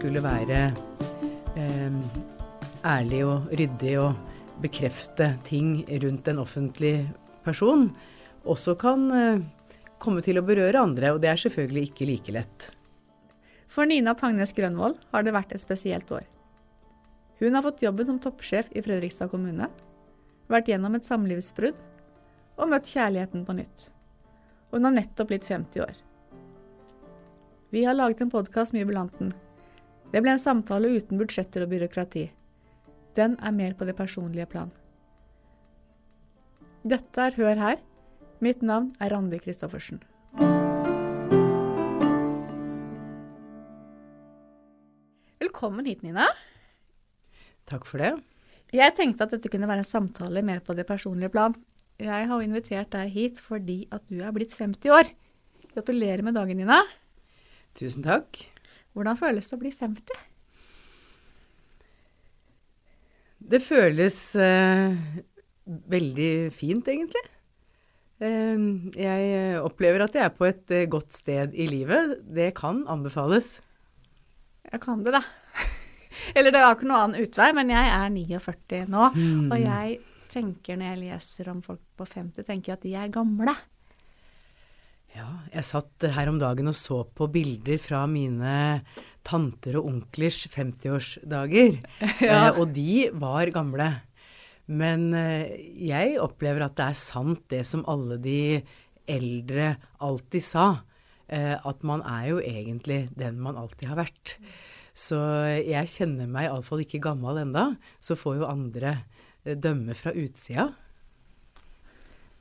[0.00, 0.58] Skulle være
[1.60, 1.96] eh,
[2.88, 4.14] ærlig og ryddig og
[4.62, 6.94] bekrefte ting rundt en offentlig
[7.44, 7.90] person,
[8.48, 9.42] også kan eh,
[10.00, 11.10] komme til å berøre andre.
[11.12, 12.68] Og det er selvfølgelig ikke like lett.
[13.68, 16.24] For Nina Tangnes Grønvold har det vært et spesielt år.
[17.44, 19.68] Hun har fått jobben som toppsjef i Fredrikstad kommune,
[20.48, 21.76] vært gjennom et samlivsbrudd
[22.56, 23.90] og møtt kjærligheten på nytt.
[24.72, 26.02] Hun har nettopp blitt 50 år.
[27.68, 29.36] Vi har laget en podkast med jubilanten.
[30.10, 32.24] Det ble en samtale uten budsjetter og byråkrati.
[33.14, 34.72] Den er mer på det personlige plan.
[36.82, 37.78] Dette er Hør her.
[38.42, 40.00] Mitt navn er Randi Christoffersen.
[45.44, 46.26] Velkommen hit, Nina.
[47.70, 48.14] Takk for det.
[48.74, 51.54] Jeg tenkte at dette kunne være en samtale mer på det personlige plan.
[52.00, 55.12] Jeg har invitert deg hit fordi at du er blitt 50 år.
[55.70, 56.80] Gratulerer med dagen, Nina.
[57.78, 58.49] Tusen takk.
[58.96, 60.22] Hvordan føles det å bli 50?
[63.50, 64.96] Det føles eh,
[65.90, 67.22] veldig fint, egentlig.
[68.20, 68.66] Eh,
[69.00, 72.18] jeg opplever at jeg er på et eh, godt sted i livet.
[72.26, 73.58] Det kan anbefales.
[74.70, 75.22] Jeg kan det, da.
[76.36, 79.10] Eller det var ikke noen annen utvei, men jeg er 49 nå.
[79.16, 79.48] Mm.
[79.48, 79.98] Og jeg
[80.30, 83.54] tenker når jeg leser om folk på 50, tenker jeg at de er gamle.
[85.16, 88.82] Ja, jeg satt her om dagen og så på bilder fra mine
[89.26, 91.80] tanter og onklers 50-årsdager.
[92.24, 92.50] Ja.
[92.50, 93.88] Eh, og de var gamle.
[94.70, 98.60] Men eh, jeg opplever at det er sant det som alle de
[99.10, 100.66] eldre alltid sa.
[101.26, 104.36] Eh, at man er jo egentlig den man alltid har vært.
[104.94, 105.18] Så
[105.58, 109.00] jeg kjenner meg iallfall ikke gammel enda, Så får jo andre
[109.44, 110.70] eh, dømme fra utsida.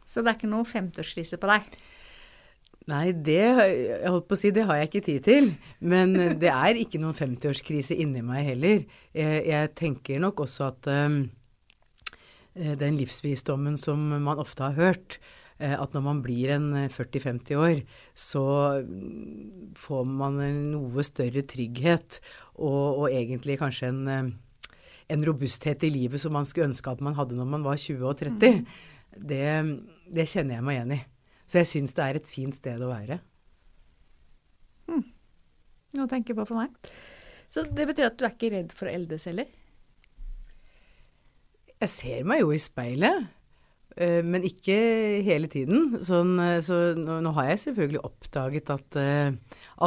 [0.10, 1.78] Så det er ikke noe 50-årskrise på deg.
[2.88, 5.50] Nei, det, jeg holdt på å si, det har jeg ikke tid til.
[5.80, 8.86] Men det er ikke noen 50-årskrise inni meg heller.
[9.14, 11.20] Jeg, jeg tenker nok også at um,
[12.56, 15.20] den livsvisdommen som man ofte har hørt,
[15.60, 17.84] eh, at når man blir en 40-50 år,
[18.18, 18.46] så
[18.84, 22.20] mm, får man en noe større trygghet
[22.58, 24.74] og, og egentlig kanskje en, eh,
[25.14, 28.10] en robusthet i livet som man skulle ønske at man hadde når man var 20
[28.10, 28.66] og 30.
[29.30, 29.46] Det,
[30.10, 31.02] det kjenner jeg meg igjen i.
[31.50, 33.18] Så jeg syns det er et fint sted å være.
[35.96, 36.92] Noe å tenke på for meg.
[37.50, 39.50] Så det betyr at du er ikke redd for å eldes heller?
[41.80, 43.30] Jeg ser meg jo i speilet,
[43.96, 44.76] eh, men ikke
[45.26, 46.04] hele tiden.
[46.06, 49.34] Sånn, eh, så nå, nå har jeg selvfølgelig oppdaget at eh,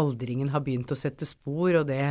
[0.00, 2.02] aldringen har begynt å sette spor, og det,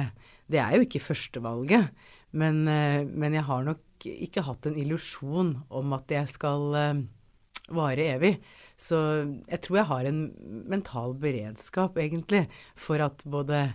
[0.48, 1.92] det er jo ikke førstevalget.
[2.32, 6.62] Men, men jeg har nok ikke hatt en illusjon om at jeg skal
[7.76, 8.38] vare evig.
[8.82, 8.98] Så
[9.46, 10.22] jeg tror jeg har en
[10.72, 13.68] mental beredskap, egentlig, for at både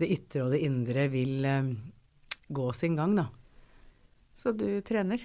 [0.00, 1.70] det ytre og det indre vil eh,
[2.52, 3.28] gå sin gang, da.
[4.36, 5.22] Så du trener?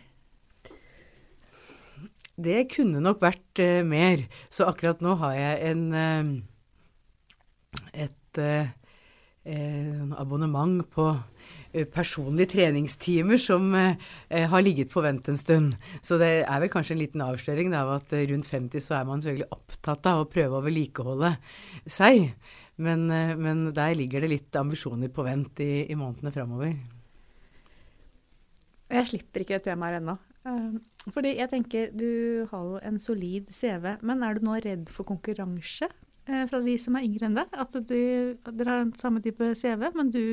[2.38, 4.28] Det kunne nok vært eh, mer.
[4.54, 6.30] Så akkurat nå har jeg en eh,
[8.06, 8.70] et eh,
[10.18, 11.10] abonnement på
[11.86, 13.96] personlige treningstimer som eh,
[14.30, 15.76] eh, har ligget på vent en stund.
[16.02, 19.10] Så det er vel kanskje en liten avsløring av at eh, rundt 50 så er
[19.10, 21.36] man selvfølgelig opptatt av å prøve å vedlikeholde
[21.86, 22.32] seg.
[22.78, 26.74] Men, eh, men der ligger det litt ambisjoner på vent i, i månedene framover.
[28.88, 30.18] Jeg slipper ikke det temaet ennå.
[30.48, 30.76] Eh,
[31.12, 35.08] Fordi jeg tenker, du har jo en solid CV, men er du nå redd for
[35.08, 35.90] konkurranse
[36.28, 37.58] eh, fra de som er yngre enn deg?
[37.58, 37.98] At du,
[38.46, 40.24] dere har samme type CV, men du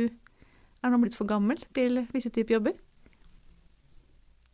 [0.85, 2.77] er han blitt for gammel til visse typer jobber?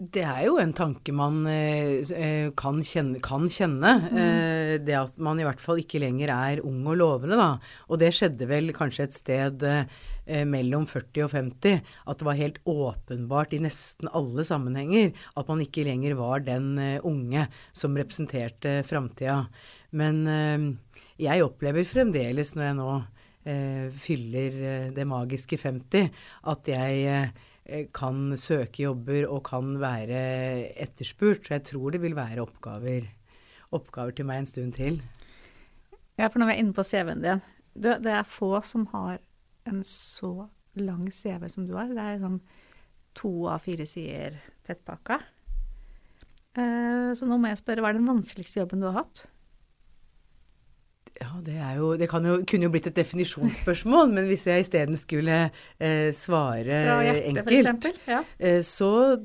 [0.00, 3.18] Det er jo en tanke man eh, eh, kan kjenne.
[3.20, 7.36] Kan kjenne eh, det at man i hvert fall ikke lenger er ung og lovende,
[7.36, 7.50] da.
[7.92, 9.66] Og det skjedde vel kanskje et sted
[10.48, 11.84] mellom 40 og 50.
[12.08, 16.78] At det var helt åpenbart i nesten alle sammenhenger at man ikke lenger var den
[17.04, 19.42] unge som representerte framtida.
[19.92, 20.22] Men
[21.20, 22.92] jeg opplever fremdeles når jeg nå
[23.44, 26.10] fyller eh, det magiske 50,
[26.52, 30.20] at jeg eh, kan søke jobber og kan være
[30.76, 31.46] etterspurt.
[31.46, 33.08] Så jeg tror det vil være oppgaver,
[33.72, 35.00] oppgaver til meg en stund til.
[36.18, 37.40] Ja, for vi er inne på CV-en din
[37.72, 39.20] du, Det er få som har
[39.70, 41.88] en så lang CV som du har.
[41.88, 42.40] Det er sånn
[43.16, 44.36] to av fire sider
[44.66, 45.20] tettpakka.
[46.58, 49.24] Eh, så nå må jeg spørre, hva er den vanskeligste jobben du har hatt?
[51.20, 54.96] Ja, det jo Det kan jo, kunne jo blitt et definisjonsspørsmål, men hvis jeg isteden
[54.96, 57.90] skulle eh, svare hjertet, enkelt?
[58.08, 58.22] Ja.
[58.38, 59.18] eh, så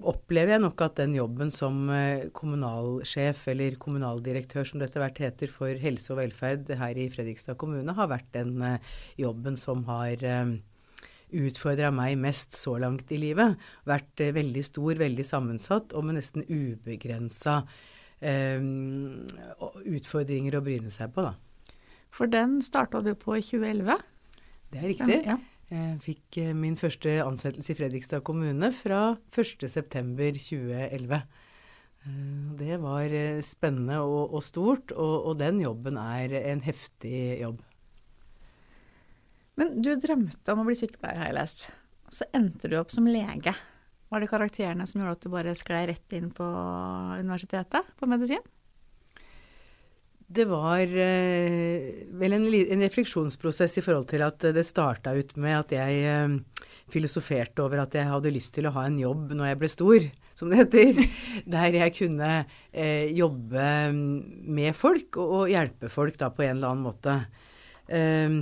[0.00, 5.20] opplever jeg nok at den jobben som eh, kommunalsjef eller kommunaldirektør, som det etter hvert
[5.26, 8.90] heter, for helse og velferd her i Fredrikstad kommune, har vært den eh,
[9.20, 10.56] jobben som har eh,
[11.36, 13.60] utfordra meg mest så langt i livet.
[13.88, 17.60] Vært veldig stor, veldig sammensatt og med nesten ubegrensa
[18.20, 21.34] utfordringer å bryne seg på, da.
[22.10, 24.02] For den starta du på i 2011?
[24.70, 25.20] Det er riktig.
[25.26, 25.38] Ja.
[25.70, 31.12] Jeg fikk eh, min første ansettelse i Fredrikstad kommune fra 1.9.2011.
[31.14, 32.16] Eh,
[32.58, 37.60] det var eh, spennende og, og stort, og, og, den jobben er en heftig jobb.
[39.60, 41.68] Men du drømte om å bli sykepleier, har jeg lest.
[42.10, 43.54] Så endte du opp som lege.
[44.10, 46.46] Var det karakterene som gjorde at du bare sklei rett inn på
[47.20, 48.42] universitetet, på medisin?
[50.30, 55.56] Det var eh, vel en, en, refleksjonsprosess i forhold til at det starta ut med
[55.56, 59.50] at jeg eh, filosoferte over at jeg hadde lyst til å ha en jobb når
[59.50, 60.06] jeg ble stor,
[60.38, 61.02] som det heter.
[61.54, 62.30] Der jeg kunne
[62.70, 67.16] eh, jobbe med folk og, og, hjelpe folk da på en eller annen måte.
[67.90, 68.38] Eh,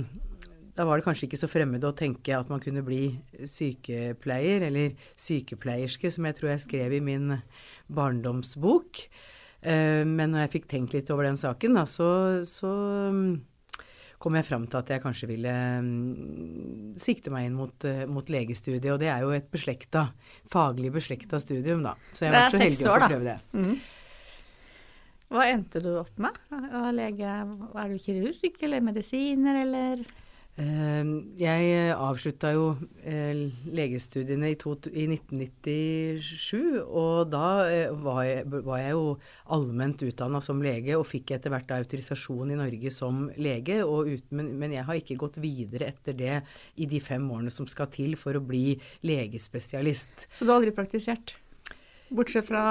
[0.79, 3.11] da var det kanskje ikke så fremmed å tenke at man kunne bli
[3.43, 7.33] sykepleier, eller sykepleierske, som jeg tror jeg skrev i min
[7.91, 9.01] barndomsbok.
[9.59, 12.07] Eh, men når jeg fikk tenkt litt over den saken, da, så,
[12.47, 12.71] så
[13.11, 13.33] mm,
[14.23, 18.31] kom jeg fram til at jeg kanskje ville mm, sikte meg inn mot, uh, mot
[18.31, 18.87] legestudiet.
[18.93, 20.05] Og det er jo et beslekta,
[20.47, 21.97] faglig beslekta studium, da.
[22.13, 23.37] Så jeg har vært så heldig år, å få prøve det.
[23.51, 23.75] Mm.
[25.35, 26.39] Hva endte du opp med?
[26.95, 27.35] Lege,
[27.83, 30.07] er du kirurg eller medisiner, eller?
[30.59, 32.73] Ehm, jeg avslutta jo
[33.07, 39.15] eh, legestudiene i, 1997, og da eh, var jeg jo
[39.55, 43.79] allment utdanna som lege og fikk etter hvert autorisasjon i Norge som lege.
[43.85, 46.41] Ut, men, men, jeg har ikke gått videre etter det
[46.75, 48.75] i de fem årene som skal til for å bli
[49.07, 50.27] legespesialist.
[50.27, 51.37] Så du har aldri praktisert?
[52.11, 52.65] Bortsett fra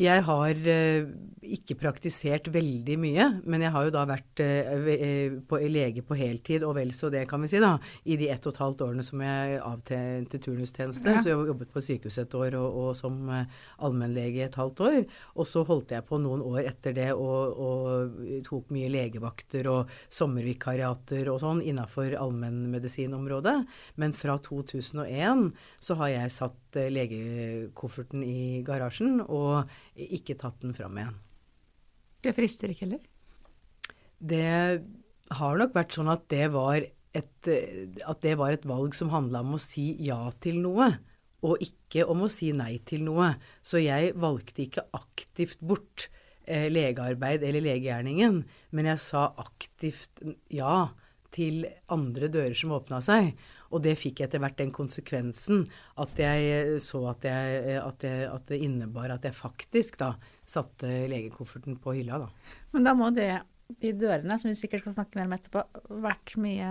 [0.00, 1.10] jeg har uh,
[1.44, 6.64] ikke praktisert veldig mye, men jeg har jo da vært uh, på, lege på heltid,
[6.66, 7.76] og vel så det, kan vi si, da,
[8.08, 11.14] i de ett og et halvt årene som jeg avtjente turnustjeneste.
[11.14, 11.22] Ja.
[11.22, 15.00] Så jeg jobbet på sykehus et år og, og som allmennlege et halvt år.
[15.38, 19.92] Og så holdt jeg på noen år etter det og, og tok mye legevakter og
[20.12, 23.56] sommervikariater og sånn innafor allmennmedisinområdet.
[24.00, 25.50] Men fra 2001
[25.82, 29.20] så har jeg satt legekofferten i garasjen.
[29.24, 31.16] og ikke tatt den fram igjen.
[32.24, 33.02] Det frister ikke heller?
[34.24, 34.84] Det
[35.38, 39.44] har nok vært sånn at det var et, at det var et valg som handla
[39.44, 40.90] om å si ja til noe,
[41.44, 43.34] og ikke om å si nei til noe.
[43.60, 46.08] Så jeg valgte ikke aktivt bort
[46.48, 48.40] eh, legearbeid eller legegjerningen,
[48.72, 50.88] men jeg sa aktivt ja
[51.34, 53.34] til andre dører som åpna seg.
[53.74, 55.64] Og det fikk etter hvert den konsekvensen
[56.00, 60.12] at jeg så at, jeg, at, jeg, at, det innebar at jeg faktisk da
[60.46, 62.54] satte legekofferten på hylla, da.
[62.76, 63.32] Men da må det,
[63.80, 65.64] de dørene, som vi sikkert skal snakke mer om etterpå,
[66.04, 66.70] vært mye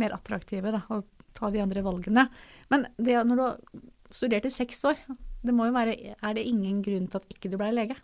[0.00, 1.02] mer attraktive, da, å
[1.36, 2.26] ta de andre valgene.
[2.72, 3.82] Men det, når du har
[4.14, 5.02] studert i seks år,
[5.40, 7.96] det må jo være Er det ingen grunn til at ikke du blei lege?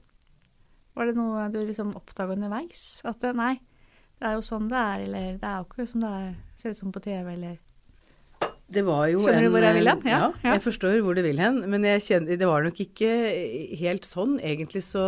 [0.97, 3.03] Var det noe du liksom oppdaga underveis?
[3.05, 3.59] At nei,
[4.17, 6.75] det er jo sånn det er, eller det er jo ikke som det er, ser
[6.75, 7.57] ut som på TV, eller
[8.67, 10.01] det var jo Skjønner du hvor jeg vil hen?
[10.11, 11.61] Ja, ja, jeg forstår hvor du vil hen.
[11.71, 13.11] Men kjenner, det var nok ikke
[13.79, 14.41] helt sånn.
[14.43, 15.05] Egentlig så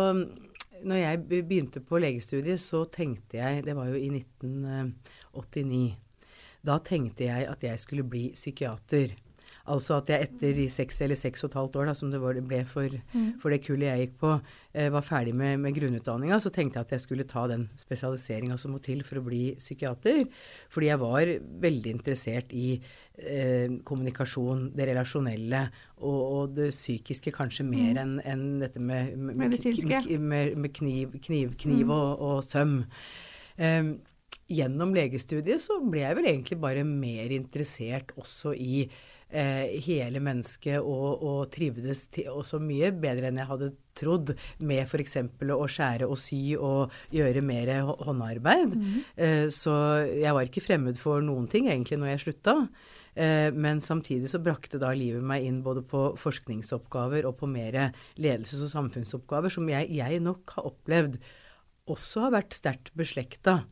[0.79, 5.97] Når jeg begynte på legestudiet, så tenkte jeg Det var jo i 1989.
[6.63, 9.11] Da tenkte jeg at jeg skulle bli psykiater.
[9.69, 12.19] Altså at jeg etter de seks eller seks og et halvt år da, som det
[12.21, 13.27] ble for, mm.
[13.41, 14.31] for, det kullet jeg gikk på,
[14.73, 18.57] eh, var ferdig med, med grunnutdanninga, så tenkte jeg at jeg skulle ta den spesialiseringa
[18.59, 20.25] som må til for å bli psykiater.
[20.73, 21.33] Fordi jeg var
[21.67, 25.63] veldig interessert i eh, kommunikasjon, det relasjonelle
[25.99, 28.03] og, og, det psykiske kanskje mer mm.
[28.03, 31.95] enn en dette med, med, med, med kniv, kniv, kniv mm.
[31.95, 32.79] og, og, søm.
[33.59, 33.97] Um,
[34.49, 38.99] gjennom legestudiet så ble jeg vel egentlig bare mer interessert også i eh,
[39.29, 43.67] hele mennesket og, og trivdes også mye bedre enn jeg hadde
[43.99, 44.31] trodd
[44.65, 45.17] med f.eks.
[45.53, 47.71] å skjære og sy og gjøre mer
[48.05, 48.77] håndarbeid.
[48.77, 49.01] Mm.
[49.15, 49.75] Eh, så
[50.07, 52.55] jeg var ikke fremmed for noen ting egentlig når jeg slutta.
[53.19, 57.91] Eh, men samtidig så brakte da livet meg inn både på forskningsoppgaver og på mer
[58.19, 61.19] ledelses- og samfunnsoppgaver som jeg, jeg nok har opplevd
[61.89, 63.63] også har vært sterkt beslekta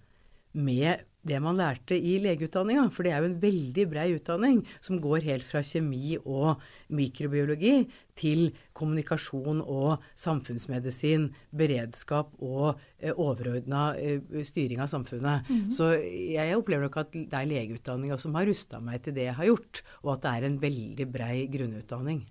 [0.57, 2.87] med det man lærte i legeutdanninga.
[2.93, 6.61] For det er jo en veldig brei utdanning som går helt fra kjemi og
[6.93, 15.49] mikrobiologi til kommunikasjon og samfunnsmedisin, beredskap og eh, overordna eh, styring av samfunnet.
[15.49, 15.71] Mm -hmm.
[15.71, 15.91] Så
[16.35, 19.45] jeg opplever nok at det er legeutdanninga som har rusta meg til det jeg har
[19.45, 22.25] gjort, og at det er en veldig brei grunnutdanning.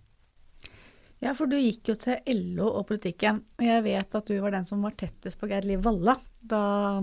[1.19, 3.40] Ja, for du gikk jo til LO og politikken.
[3.59, 7.00] Og jeg vet at du var den som var tettest på Geir Liv Valla da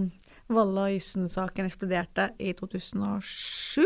[0.55, 3.85] Valla og Jussen-saken eksploderte i 2007.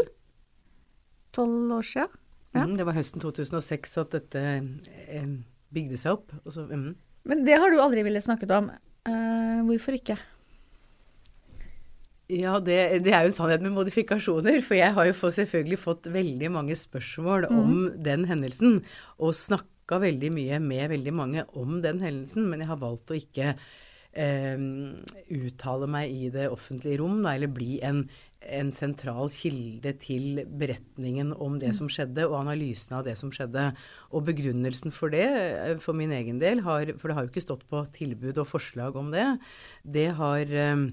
[1.36, 2.08] Tolv år sia.
[2.56, 2.64] Ja.
[2.64, 5.30] Mm, det var høsten 2006 at dette eh,
[5.74, 6.34] bygde seg opp.
[6.50, 6.90] Så, mm.
[7.28, 8.72] Men det har du aldri villet snakket om.
[9.08, 10.18] Uh, hvorfor ikke?
[12.28, 14.60] Ja, det, det, er jo en sannhet med modifikasjoner.
[14.66, 17.58] For jeg har jo fått, selvfølgelig fått veldig mange spørsmål mm.
[17.58, 18.80] om den hendelsen.
[19.24, 22.50] Og snakka veldig mye med veldig mange om den hendelsen.
[22.52, 23.54] Men jeg har valgt å ikke
[24.18, 24.64] eh,
[25.38, 28.04] uttale meg i det offentlige rom, da, eller bli en,
[28.42, 33.70] en, sentral kilde til beretningen om det som skjedde, og analysen av det som skjedde.
[34.12, 37.48] Og begrunnelsen for det, eh, for min egen del, har, for det har jo ikke
[37.48, 39.30] stått på tilbud og forslag om det,
[39.86, 40.88] det har eh,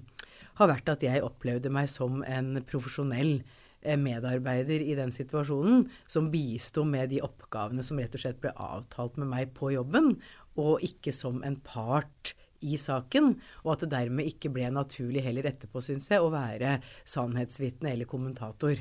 [0.60, 3.36] har vært at jeg opplevde meg som en profesjonell
[3.82, 8.54] eh, medarbeider i den situasjonen, som bisto med de oppgavene som rett og slett ble
[8.54, 10.14] avtalt med meg på jobben,
[10.60, 12.34] og ikke som en part
[12.64, 16.78] i saken, og at det dermed ikke ble naturlig heller etterpå, syns jeg, å være
[17.08, 18.80] sannhetsvitne eller kommentator.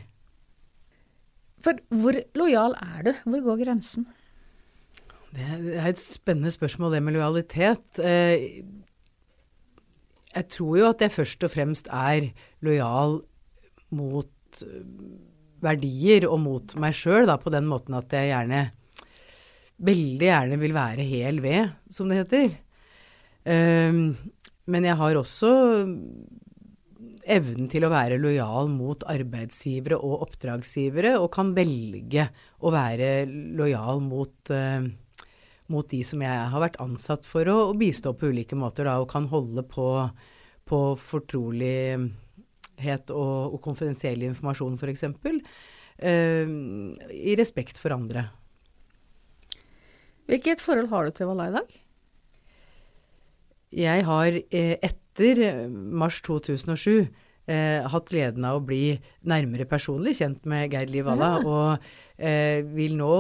[1.63, 3.11] For hvor lojal er du?
[3.23, 4.07] Hvor går grensen?
[5.33, 5.45] Det
[5.79, 8.01] er et spennende spørsmål, det med lojalitet.
[8.03, 8.61] Eh,
[10.33, 12.29] jeg tror jo at jeg først og fremst er
[12.65, 13.19] lojal
[13.93, 14.85] mot eh,
[15.63, 18.69] verdier og mot meg sjøl, på den måten at jeg gjerne
[19.83, 22.51] Veldig gjerne vil være hel ved, som det heter.
[23.43, 24.15] Um,
[24.71, 25.51] men jeg har også
[27.23, 32.29] evnen til å være lojal mot arbeidsgivere og oppdragsgivere, og kan velge
[32.63, 34.87] å være lojal mot uh,
[35.71, 38.99] mot de som jeg har vært ansatt for å, å bistå på ulike måter, da,
[39.01, 39.87] og kan holde på,
[40.69, 45.03] på fortrolighet og, og konfidensiell informasjon, f.eks.
[46.03, 46.47] Uh,
[47.13, 48.27] I respekt for andre.
[50.29, 51.67] Hvilket forhold har du til Valla i dag?
[53.73, 57.07] Jeg har eh, etter mars 2007
[57.47, 61.43] eh, hatt gleden av å bli nærmere personlig kjent med Geir Liv Valla, ja.
[61.43, 63.13] og eh, vil nå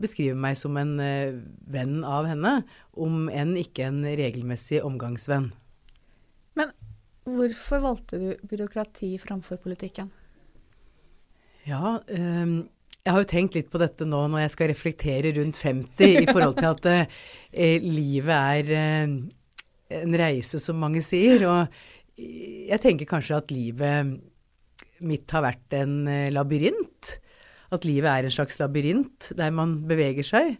[0.00, 1.36] beskrive meg som en eh,
[1.70, 2.60] venn av henne,
[2.92, 5.50] om enn ikke en regelmessig omgangsvenn.
[6.58, 6.72] Men
[7.28, 10.10] hvorfor valgte du byråkrati framfor politikken?
[11.68, 12.62] Ja, um,
[13.04, 16.26] jeg har jo tenkt litt på dette nå når jeg skal reflektere rundt 50, i
[16.28, 19.14] forhold til at eh, livet er eh,
[20.00, 21.46] en reise, som mange sier.
[21.48, 24.18] Og jeg tenker kanskje at livet
[25.00, 27.16] mitt har vært en labyrint
[27.74, 30.54] at livet er en slags labyrint der man beveger seg.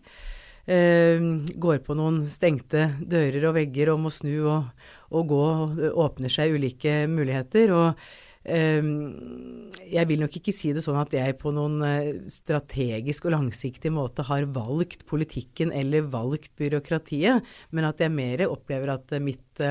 [0.70, 1.18] Eh,
[1.58, 4.68] går på noen stengte dører og vegger og må snu og,
[5.10, 5.44] og gå.
[5.66, 7.74] Og åpner seg ulike muligheter.
[7.74, 8.04] Og
[8.50, 13.92] jeg vil nok ikke si det sånn at jeg på noen uh, strategisk og langsiktig
[13.94, 19.62] måte har valgt politikken eller valgt byråkratiet, men at jeg mer opplever at mitt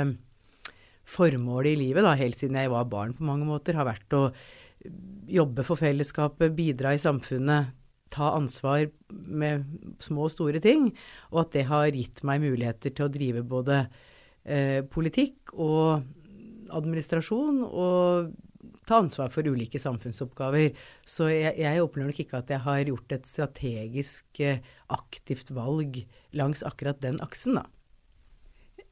[1.09, 4.29] formål i livet, da, helt siden jeg var barn på mange måter, har vært å
[5.29, 7.73] jobbe for fellesskapet, bidra i samfunnet,
[8.09, 9.65] ta ansvar med
[10.01, 10.89] små og store ting.
[11.33, 13.83] Og at det har gitt meg muligheter til å drive både
[14.43, 16.05] eh, politikk og
[16.73, 18.31] administrasjon og
[18.89, 20.73] ta ansvar for ulike samfunnsoppgaver.
[21.07, 26.01] Så jeg, jeg opplever nok ikke at jeg har gjort et strategisk eh, aktivt valg
[26.37, 27.67] langs akkurat den aksen, da.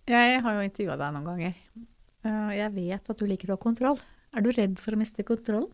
[0.08, 1.58] Jeg har jo intervjua deg noen ganger.
[2.24, 4.00] Uh, jeg vet at du liker å ha kontroll.
[4.32, 5.68] Er du redd for å miste kontrollen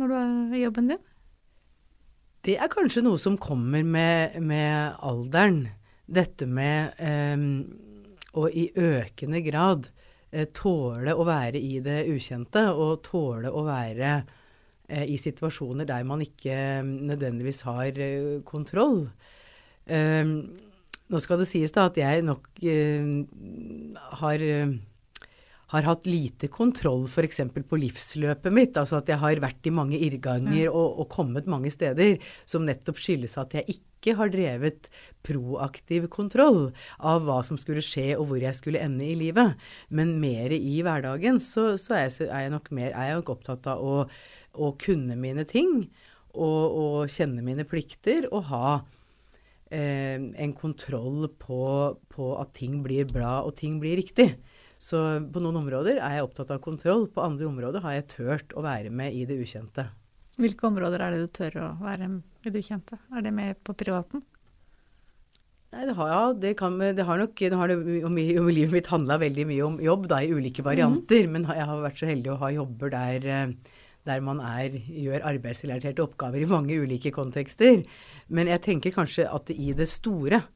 [0.00, 1.02] når du er i jobben din?
[2.44, 5.62] Det er kanskje noe som kommer med, med alderen.
[6.04, 7.62] Dette med um,
[8.36, 10.03] å i økende grad eh,
[10.56, 14.12] tåle å være i det ukjente, og tåle å være
[14.88, 19.06] eh, i situasjoner der man ikke nødvendigvis har eh, kontroll.
[21.04, 23.08] Nå skal det sies da at jeg nok eh,
[24.20, 24.44] har
[25.74, 27.40] har hatt lite kontroll f.eks.
[27.68, 28.78] på livsløpet mitt.
[28.78, 33.00] Altså at jeg har vært i mange irrganger og, og, kommet mange steder som nettopp
[33.02, 34.88] skyldes at jeg ikke har drevet
[35.24, 36.68] proaktiv kontroll
[37.00, 39.58] av hva som skulle skje og hvor jeg skulle ende i livet.
[39.88, 43.36] Men mer i hverdagen så, så er, jeg, er, jeg, nok mer, er jeg nok
[43.36, 44.02] opptatt av å,
[44.54, 45.80] å kunne mine ting
[46.34, 48.68] og, og, kjenne mine plikter og ha
[49.70, 51.62] eh, en kontroll på,
[52.10, 54.34] på at ting blir bra og ting blir riktig.
[54.84, 55.00] Så
[55.32, 58.64] på noen områder er jeg opptatt av kontroll, på andre områder har jeg tørt å
[58.66, 59.86] være med i det ukjente.
[60.40, 62.98] Hvilke områder er det du tør å være med i det ukjente?
[63.14, 64.24] Er det mer på privaten?
[65.74, 68.74] Nei, det har, ja, det kan, det har nok det har det, om, om, Livet
[68.76, 71.24] mitt handla veldig mye om jobb, da, i ulike varianter.
[71.26, 71.32] Mm.
[71.34, 73.56] Men jeg har vært så heldig å ha jobber der,
[74.06, 77.82] der man er, gjør arbeidsrelaterte oppgaver i mange ulike kontekster.
[78.28, 80.53] Men jeg tenker kanskje at i det store, eh,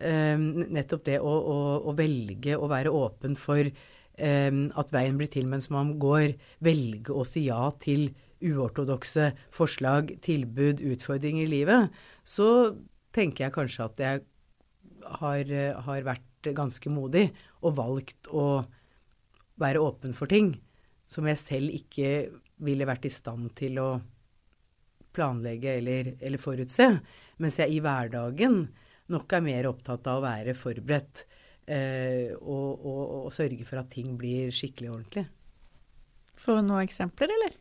[0.00, 1.56] nettopp det å, å,
[1.90, 6.32] å, velge å være åpen for eh, at veien blir til mens man går,
[6.64, 8.10] velge å si ja til
[8.42, 12.74] uortodokse forslag, tilbud, utfordringer i livet, så
[13.14, 14.24] tenker jeg kanskje at jeg
[15.20, 15.54] har,
[15.86, 17.28] har vært ganske modig
[17.62, 18.62] og valgt å
[19.62, 20.56] være åpen for ting
[21.12, 22.32] som jeg selv ikke
[22.64, 23.90] ville vært i stand til å
[25.12, 26.86] planlegge eller, eller forutse.
[27.42, 28.64] Mens jeg i hverdagen
[29.12, 31.24] nok er mer opptatt av å være forberedt
[31.66, 35.26] eh, og, og, og, sørge for at ting blir skikkelig ordentlig.
[36.42, 37.58] Får vi noen eksempler, eller?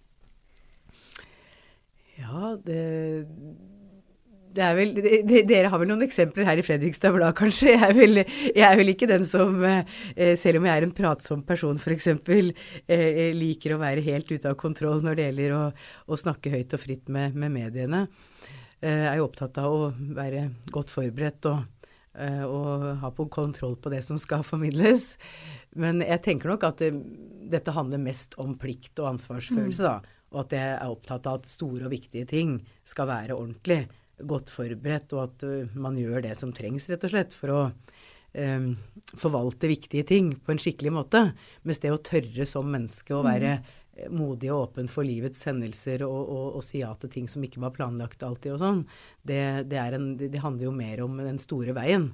[2.21, 2.81] Ja, det
[4.55, 7.71] det er vel, det, dere har vel noen eksempler her i Fredrikstad Blad, kanskje.
[7.71, 8.21] Jeg er, vel,
[8.51, 12.09] jeg er vel, ikke den som, eh, selv om jeg er en pratsom person f.eks.,
[12.91, 15.61] eh, liker å være helt ute av kontroll når det gjelder å,
[16.11, 18.05] å snakke høyt og fritt med, med mediene.
[18.81, 21.87] Eh, er jo opptatt av å være godt forberedt og,
[22.49, 25.13] og ha på kontroll på det som skal formidles.
[25.79, 26.91] Men jeg tenker nok at det,
[27.53, 29.87] dette handler mest om plikt og ansvarsfølelse, mm.
[29.87, 30.17] da.
[30.31, 32.57] Og at jeg er opptatt av at store og viktige ting
[32.87, 33.83] skal være ordentlig
[34.27, 35.45] godt forberedt, og at
[35.75, 37.61] man gjør det som trengs, rett og slett, for å
[38.37, 38.67] um,
[39.17, 41.23] forvalte viktige ting på en skikkelig måte.
[41.67, 43.71] Mens det å tørre som menneske å være mm.
[44.09, 47.61] Modig og åpen for livets hendelser og, og, og, si ja til ting som ikke
[47.63, 48.81] var planlagt alltid og sånn,
[49.27, 49.41] det,
[49.71, 52.11] det, en, det handler jo mer om den store veien.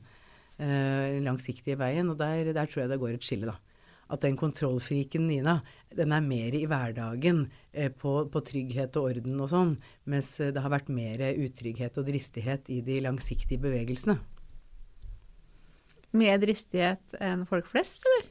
[0.58, 2.10] Uh, langsiktige veien.
[2.10, 3.60] Og der, der tror jeg det går et skille, da
[4.08, 5.60] at den kontrollfriken Nina,
[5.96, 9.76] den er mer i hverdagen eh, på, på, trygghet og orden og sånn,
[10.08, 14.18] mens eh, det har vært mer utrygghet og dristighet i de langsiktige bevegelsene.
[16.18, 18.30] Mer dristighet enn folk flest, eller?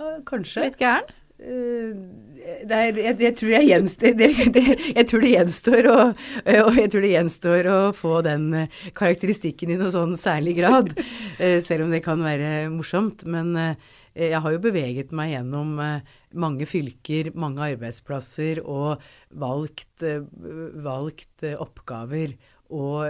[0.00, 0.68] Uh, kanskje.
[0.68, 1.10] Litt gæren?
[1.40, 1.94] Uh,
[2.40, 4.64] er, jeg, jeg, tror jeg, gjenstår, det, det,
[4.96, 5.96] jeg, tror det gjenstår å,
[6.66, 10.92] og jeg tror det gjenstår å få den eh, karakteristikken i noe sånn særlig grad.
[11.66, 13.24] Selv om det kan være morsomt.
[13.28, 13.52] Men
[14.16, 15.76] jeg har jo beveget meg gjennom
[16.40, 20.04] mange fylker, mange arbeidsplasser og valgt,
[20.84, 22.34] valgt oppgaver
[22.70, 23.06] og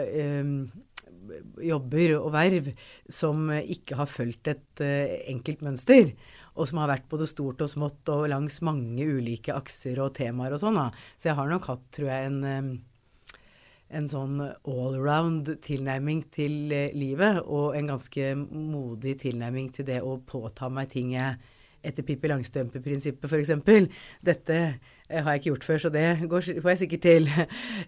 [1.70, 2.70] jobber og verv
[3.12, 4.84] som ikke har fulgt et
[5.30, 6.14] enkelt mønster
[6.54, 10.56] og som har vært både stort og smått og langs mange ulike akser og temaer
[10.56, 10.80] og sånn.
[11.16, 12.80] Så jeg har nok hatt, tror jeg, en,
[13.90, 20.18] en sånn allround tilnærming til eh, livet, og en ganske modig tilnærming til det å
[20.26, 21.38] påta meg ting jeg
[21.80, 23.54] etter Pippi Langstrømpe-prinsippet f.eks.
[24.26, 27.32] Dette eh, har jeg ikke gjort før, så det går, får jeg sikkert til.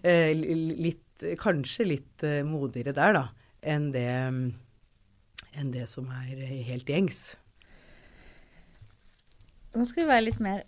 [0.03, 3.21] Eh, litt, kanskje litt modigere der, da,
[3.61, 4.09] enn det,
[5.53, 7.21] enn det som er helt gjengs.
[9.73, 10.63] Nå skal vi være litt mer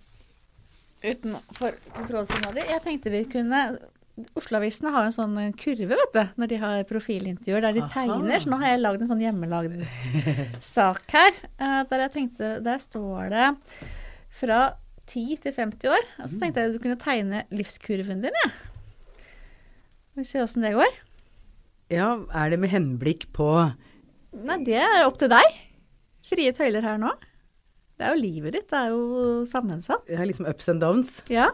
[1.06, 2.64] utenfor kontrollsona di.
[2.66, 3.68] Jeg tenkte vi kunne
[4.40, 7.90] Oslo-avisene har en sånn kurve, vet du, når de har profilintervjuer der de Aha.
[7.92, 8.40] tegner.
[8.40, 9.82] Så nå har jeg lagd en sånn hjemmelagd
[10.76, 11.36] sak her.
[11.60, 13.50] Uh, der jeg tenkte Der står det
[14.40, 14.62] fra
[15.12, 16.08] 10 til 50 år.
[16.24, 18.40] Og så tenkte jeg at du kunne tegne livskurven din.
[18.46, 18.54] Ja.
[20.16, 20.96] Vi ser åssen det går.
[21.92, 23.50] Ja, er det med henblikk på
[24.36, 25.60] Nei, det er opp til deg.
[26.28, 27.12] Frie tøyler her nå.
[27.96, 28.68] Det er jo livet ditt.
[28.72, 30.04] Det er jo sammensatt.
[30.08, 31.20] Det er liksom ups and downs.
[31.32, 31.52] Ja.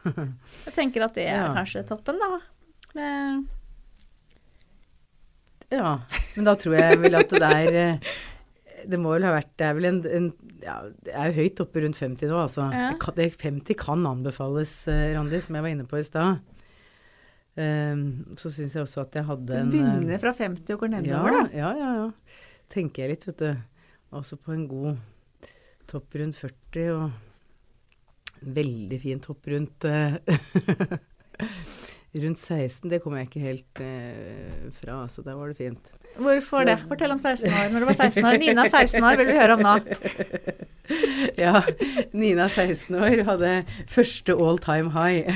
[0.66, 1.48] Jeg tenker at det er ja.
[1.56, 2.40] kanskje toppen, da.
[2.96, 3.46] Men...
[5.70, 6.00] ja,
[6.34, 8.08] men da tror jeg vel at det er eh,
[8.90, 10.24] Det må vel ha vært Det er vel en, en
[10.64, 12.66] ja, Det er jo høyt oppe rundt 50 nå, altså.
[12.74, 12.88] Ja.
[13.14, 16.40] Det, 50 kan anbefales, eh, Randi, som jeg var inne på i stad.
[17.60, 18.02] Um,
[18.38, 21.34] så syns jeg også at jeg hadde en Du begynner fra 50 og går nedover,
[21.34, 21.56] ja, da?
[21.56, 22.42] Ja, ja, ja.
[22.72, 23.64] Tenker jeg litt, vet du.
[24.18, 25.00] Også på en god
[25.90, 27.10] topp rundt 40 og
[28.40, 30.16] veldig fin topp rundt uh,
[32.10, 35.92] Rundt 16, det kommer jeg ikke helt uh, fra, så der var det fint.
[36.18, 36.76] Hvorfor så, det?
[36.88, 37.68] Fortell om 16 år.
[37.70, 38.38] Når du var 16 år.
[38.42, 39.74] Nina 16 år vil vi høre om nå.
[41.44, 41.62] ja,
[42.12, 43.52] Nina 16 år hadde
[43.88, 45.30] første all time high.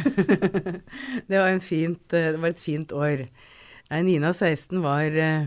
[1.30, 3.26] det, var fint, eh, det, var et fint år.
[3.92, 5.46] Nei, Nina 16 var uh,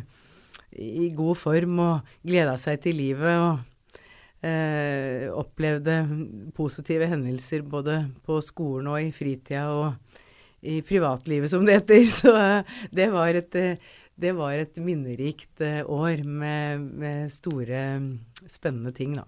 [0.72, 3.36] i god form og gleda seg til livet.
[3.36, 3.77] og
[4.45, 6.00] eh, opplevde
[6.58, 10.26] positive hendelser både på skolen og i fritida og
[10.62, 12.04] i privatlivet, som det heter.
[12.19, 17.82] Så eh, det var et, eh, det var et minnerikt eh, år med, med store,
[18.47, 19.28] spennende ting, da.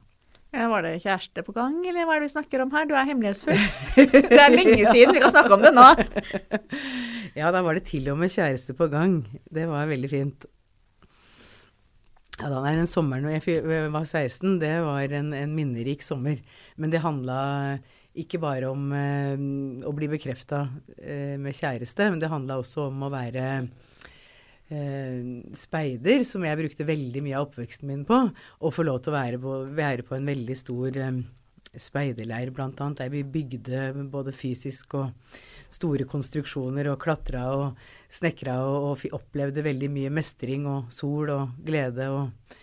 [0.49, 2.87] Ja, var det kjæreste på gang, eller hva er det vi snakker om her?
[2.89, 3.59] Du er hemmelighetsfull.
[4.31, 5.85] det er lenge siden, vi kan snakke om det nå.
[7.39, 9.19] ja, da var det til og med kjæreste på gang.
[9.45, 10.49] Det var veldig fint.
[12.39, 16.39] Ja, da, nei, Den sommeren da jeg var 16, det var en, en minnerik sommer.
[16.79, 17.39] Men det handla
[18.19, 19.41] ikke bare om eh,
[19.85, 20.63] å bli bekrefta
[20.97, 23.43] eh, med kjæreste, men det handla også om å være
[24.71, 25.19] eh,
[25.59, 28.21] speider, som jeg brukte veldig mye av oppveksten min på.
[28.63, 31.21] Og få lov til å være på, være på en veldig stor eh,
[31.75, 32.71] speiderleir, bl.a.
[32.71, 35.11] Der vi bygde både fysisk og
[35.73, 41.61] store konstruksjoner og klatra og snekra og, og opplevde veldig mye mestring og sol og
[41.65, 42.09] glede.
[42.09, 42.57] og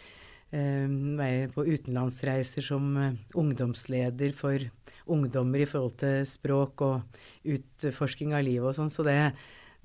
[0.54, 0.86] eh,
[1.18, 4.58] være på utenlandsreiser som eh, ungdomsleder for
[5.06, 7.22] ungdommer i forhold til språk og
[7.56, 8.92] utforsking av livet og sånn.
[8.92, 9.18] Så det,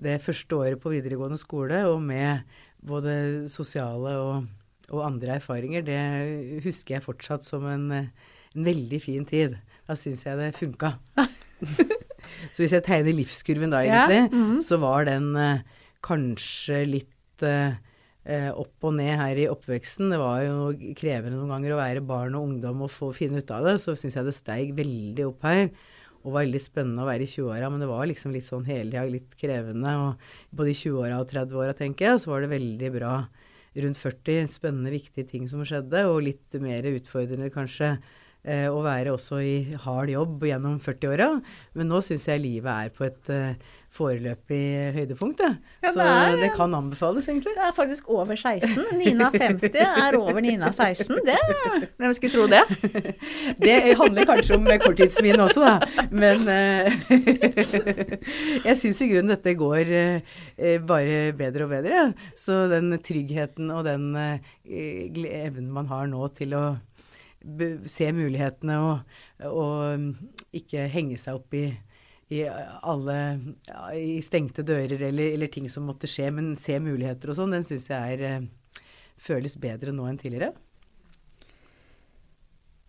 [0.01, 2.45] det første året på videregående skole, og med
[2.81, 4.47] både sosiale og,
[4.89, 9.59] og andre erfaringer, det husker jeg fortsatt som en, en veldig fin tid.
[9.87, 10.95] Da syns jeg det funka.
[12.51, 14.59] så hvis jeg tegner livskurven da, egentlig, Ja, mhm.
[14.65, 15.63] så var den eh,
[16.05, 17.77] kanskje litt eh,
[18.25, 20.11] eh, opp og ned her i oppveksten.
[20.13, 23.53] Det var jo krevende noen ganger å være barn og ungdom og få finne ut
[23.53, 23.77] av det.
[23.83, 25.67] Så syns jeg det steig veldig opp her.
[26.21, 28.91] Og var veldig spennende å være i 20-åra, men det var liksom litt sånn hele
[28.91, 29.93] tida litt krevende.
[30.03, 32.21] Og både i 20-åra og 30-åra, tenker jeg.
[32.21, 33.15] Så var det veldig bra
[33.81, 34.51] rundt 40.
[34.51, 36.03] Spennende, viktige ting som skjedde.
[36.11, 37.95] Og litt mer utfordrende kanskje
[38.73, 39.51] å være også i
[39.83, 41.27] hard jobb gjennom 40-åra.
[41.77, 43.53] Men nå syns jeg livet er på et eh,
[43.91, 44.61] foreløpig
[44.95, 45.41] høydepunkt.
[45.43, 45.49] Ja,
[45.83, 47.53] det Så er- det kan anbefales, egentlig.
[47.57, 48.97] Det er faktisk over 16.
[48.97, 51.19] Nina 50 er over Nina 16.
[51.27, 51.35] Det,
[51.99, 52.63] hvem skulle tro det?
[53.65, 56.07] Det handler kanskje om korttidsminne også, da.
[56.09, 56.93] Men eh,
[58.67, 62.05] jeg syns i grunnen dette går eh, bare bedre og bedre.
[62.37, 64.39] Så den tryggheten og den eh,
[65.45, 66.63] evnen man har nå til å
[67.89, 69.15] se mulighetene og,
[69.49, 71.65] og ikke henge seg opp i
[72.31, 73.15] i alle
[73.91, 77.65] i stengte dører eller, eller ting som måtte skje, men se muligheter og sånn, den
[77.67, 78.85] syns jeg er eh,
[79.19, 80.53] føles bedre nå enn tidligere.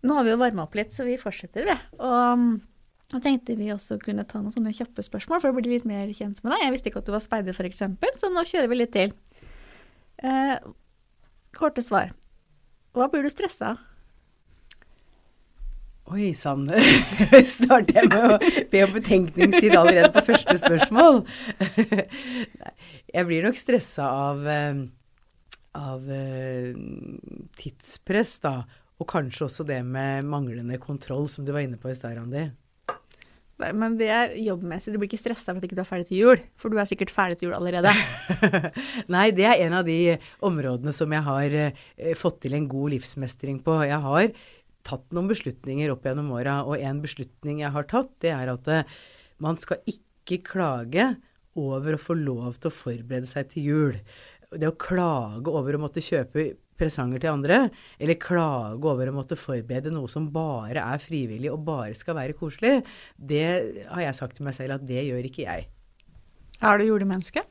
[0.03, 1.75] Nå har vi jo varma opp litt, så vi fortsetter, vi.
[1.99, 2.47] Og um,
[3.11, 6.11] da tenkte vi også kunne ta noen sånne kjappe spørsmål for å bli litt mer
[6.15, 6.63] kjent med deg.
[6.65, 7.83] Jeg visste ikke at du var speider, f.eks.,
[8.19, 9.13] så nå kjører vi litt til.
[10.23, 10.55] Eh,
[11.55, 12.15] korte svar.
[12.95, 13.89] Hva blir du stressa av?
[16.11, 16.65] Oi sann.
[17.47, 18.37] Starter jeg med å
[18.71, 21.21] be om betenkningstid allerede på første spørsmål?
[23.13, 24.81] Jeg blir nok stressa av, eh,
[25.79, 26.73] av eh,
[27.59, 28.57] tidspress, da.
[28.99, 32.49] Og kanskje også det med manglende kontroll, som du var inne på i stad, Randi.
[33.61, 34.91] Nei, Men det er jobbmessig.
[34.93, 36.41] Du blir ikke stressa for at du ikke er ferdig til jul.
[36.59, 37.93] For du er sikkert ferdig til jul allerede.
[39.13, 42.95] Nei, det er en av de områdene som jeg har eh, fått til en god
[42.97, 43.77] livsmestring på.
[43.87, 44.33] Jeg har
[44.87, 48.69] tatt noen beslutninger opp gjennom åra, og en beslutning jeg har tatt, det er at
[48.71, 48.97] eh,
[49.43, 51.13] man skal ikke klage
[51.59, 53.97] over å få lov til å forberede seg til jul.
[54.53, 57.59] Det å klage over å måtte kjøpe presanger til andre,
[58.01, 62.37] eller klage over å måtte forberede noe som bare er frivillig og bare skal være
[62.37, 62.79] koselig,
[63.17, 63.45] det
[63.89, 65.69] har jeg sagt til meg selv at det gjør ikke jeg.
[66.63, 67.45] Er du julemenneske?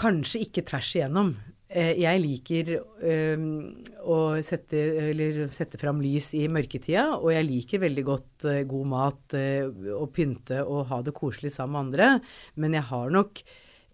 [0.00, 1.34] Kanskje ikke tvers igjennom.
[1.70, 2.70] Eh, Jeg liker
[3.06, 3.42] eh,
[4.02, 4.80] å sette,
[5.54, 10.10] sette fram lys i mørketida, og jeg liker veldig godt eh, god mat eh, og
[10.16, 12.10] pynte og ha det koselig sammen med andre.
[12.58, 13.42] Men jeg har nok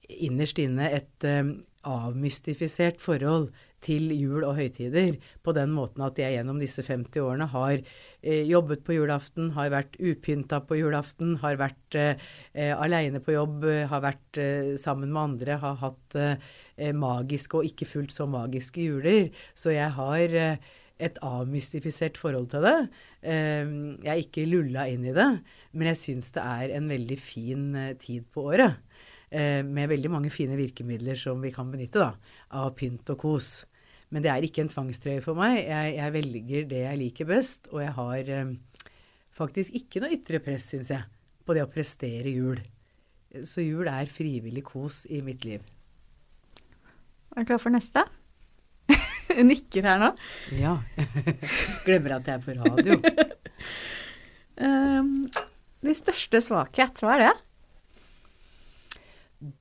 [0.08, 1.52] innerst inne et eh,
[1.86, 3.50] avmystifisert forhold
[3.86, 5.18] til jul og høytider.
[5.44, 9.70] På den måten at jeg gjennom disse 50 årene har eh, jobbet på julaften, har
[9.74, 12.24] vært upynta på julaften, har vært eh,
[12.56, 16.64] eh, aleine på jobb, eh, har vært eh, sammen med andre, har hatt eh, eh,
[16.96, 19.30] magiske og ikke fullt så magiske juler.
[19.56, 20.58] Så jeg har eh,
[21.02, 22.76] et avmystifisert forhold til det.
[23.22, 23.68] Eh,
[24.04, 25.28] jeg er ikke lulla inn i det,
[25.76, 28.80] men jeg syns det er en veldig fin eh, tid på året.
[29.30, 32.36] Eh, med veldig mange fine virkemidler som vi kan benytte, da.
[32.56, 33.50] Av pynt og kos.
[34.14, 35.58] Men det er ikke en tvangstrøye for meg.
[35.64, 38.56] Jeg, jeg velger det jeg liker best, og jeg har eh,
[39.36, 41.04] faktisk ikke noe ytre press, syns jeg,
[41.44, 42.62] på det å prestere jul.
[43.44, 45.75] Så jul er frivillig kos i mitt liv.
[47.36, 48.00] Er du klar for neste?
[49.50, 50.06] Nikker her nå.
[50.56, 50.78] Ja.
[51.84, 52.96] Glemmer at jeg er på radio.
[54.56, 55.10] Um,
[55.84, 57.34] din største svakhet, hva er det?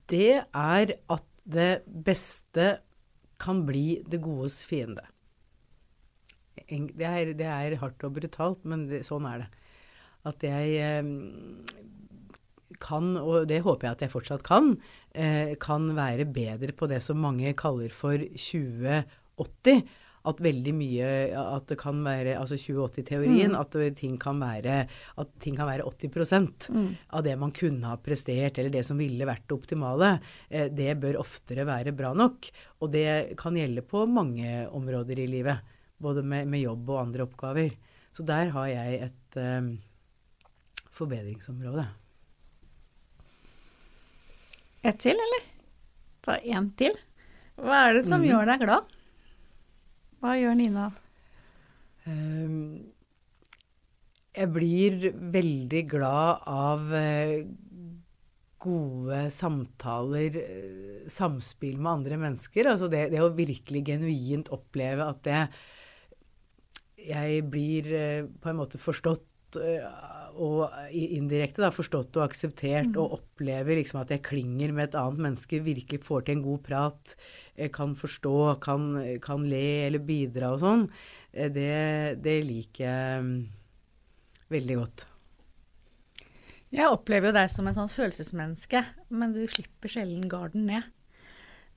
[0.07, 2.69] Det er at det beste
[3.43, 5.03] kan bli det godes fiende.
[6.55, 9.49] Det er, det er hardt og brutalt, men det, sånn er det.
[10.31, 11.59] At jeg um,
[12.79, 14.77] kan, og det håper jeg at jeg fortsatt kan,
[15.61, 19.85] kan være bedre på det som mange kaller for 2080.
[20.25, 23.55] At veldig mye At det kan være Altså 2080-teorien.
[23.57, 24.77] At ting kan være
[25.21, 26.69] At ting kan være 80%
[27.13, 30.11] av det man kunne ha prestert, eller det som ville vært det optimale.
[30.49, 32.49] Eh, det bør oftere være bra nok.
[32.81, 35.75] Og det kan gjelde på mange områder i livet.
[36.01, 37.75] Både med, med jobb og andre oppgaver.
[38.15, 39.69] Så der har jeg et, eh,
[40.95, 41.87] forbedringsområde.
[44.85, 45.45] Et til, eller?
[46.25, 46.93] Ta én til.
[47.57, 48.27] Hva er det som mm.
[48.29, 48.91] gjør deg glad?
[50.21, 50.89] Hva gjør Nina?
[52.05, 52.83] Um,
[54.35, 57.45] jeg blir veldig glad av eh,
[58.65, 62.69] gode samtaler, eh, samspill med andre mennesker.
[62.73, 65.45] Altså det, det å virkelig genuint oppleve at det
[67.05, 69.59] Jeg blir eh, på en måte forstått
[70.35, 75.23] og indirekte da, forstått og akseptert, og opplever liksom at jeg klinger med et annet
[75.27, 77.15] menneske, virkelig får til en god prat,
[77.55, 78.87] eh, kan forstå, kan,
[79.23, 80.87] kan le eller bidra og sånn.
[81.33, 83.35] Eh, Det, det liker jeg mm,
[84.51, 85.07] veldig godt.
[86.75, 88.81] Jeg opplever jo deg som en sånn følelsesmenneske,
[89.15, 90.89] men du slipper sjelden garden ned.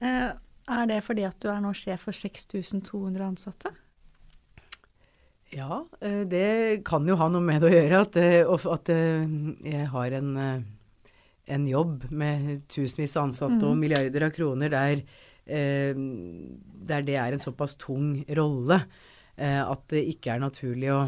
[0.02, 0.30] Eh,
[0.68, 3.72] er det fordi at du er nå sjef for 6200 ansatte?
[5.50, 9.28] Ja, eh, det kan jo ha noe med det å gjøre at, eh, at eh,
[9.64, 10.34] jeg har en,
[11.48, 15.00] en jobb med tusenvis av ansatte og milliarder av kroner der,
[15.48, 18.82] der det er en såpass tung rolle
[19.38, 20.98] at det ikke er naturlig å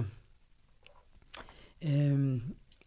[1.85, 2.39] um,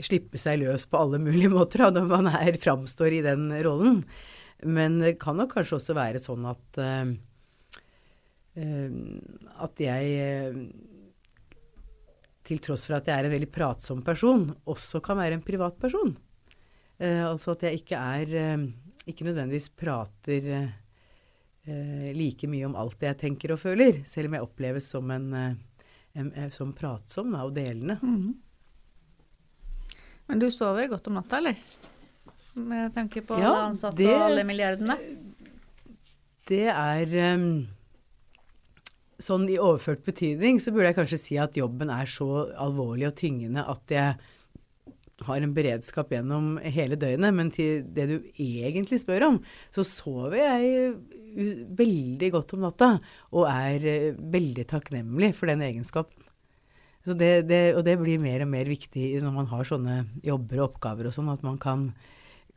[0.02, 4.00] slippe seg løs på alle mulige måter da, når man er, framstår i den rollen.
[4.66, 7.14] Men det kan nok kanskje også være sånn at uh,
[9.68, 10.04] at jeg
[12.44, 16.16] til tross for at jeg er en veldig pratsom person, også kan være en privatperson.
[17.00, 18.66] Eh, altså at jeg ikke er eh,
[19.10, 24.38] Ikke nødvendigvis prater eh, like mye om alt det jeg tenker og føler, selv om
[24.38, 25.54] jeg oppleves som en, eh,
[26.20, 27.98] en eh, som pratsom da, og delende.
[30.28, 31.58] Men du sover godt om natta, eller?
[32.56, 34.96] Med tanke på Ja, alle ansatte det- og alle milliardene?
[36.48, 37.66] Det er eh,
[39.24, 43.20] Sånn i overført betydning så burde jeg kanskje si at jobben er så alvorlig og
[43.20, 44.18] tyngende at jeg
[45.24, 47.36] har en beredskap gjennom hele døgnet.
[47.36, 49.40] Men til det du egentlig spør om,
[49.74, 52.90] så sover jeg veldig godt om natta.
[53.34, 56.20] Og er eh, veldig takknemlig for den egenskapen.
[57.04, 60.70] Det, det, og det blir mer og mer viktig når man har sånne jobber og
[60.70, 61.90] oppgaver og sånn, at man kan,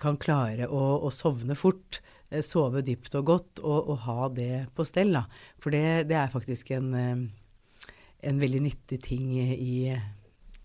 [0.03, 1.99] kan klare å, å sovne fort,
[2.43, 5.13] sove dypt og godt, og, og ha det på stell.
[5.15, 5.25] Da.
[5.63, 7.91] For det, det er faktisk en, eh,
[8.31, 9.95] en veldig nyttig ting i,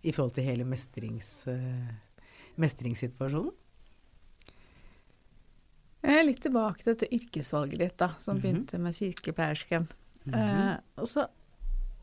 [0.03, 1.91] i forhold til hele mestrings, eh,
[2.61, 3.51] mestringssituasjonen.
[6.03, 8.41] Eh, Litt tilbake til dette yrkesvalget ditt, da, som Mhm.
[8.41, 9.87] begynte med sykepleiersken.
[10.33, 11.27] eh, og så